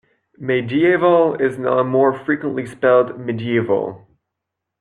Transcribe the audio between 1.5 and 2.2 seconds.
now more